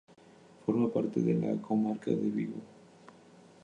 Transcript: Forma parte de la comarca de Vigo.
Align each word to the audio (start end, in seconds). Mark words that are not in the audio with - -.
Forma 0.65 0.89
parte 0.91 1.21
de 1.21 1.35
la 1.35 1.61
comarca 1.61 2.09
de 2.09 2.15
Vigo. 2.31 2.59